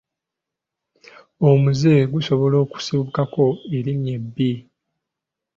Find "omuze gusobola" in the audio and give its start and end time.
1.49-2.55